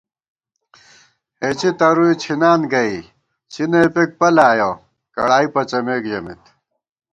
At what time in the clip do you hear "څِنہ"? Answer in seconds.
3.51-3.79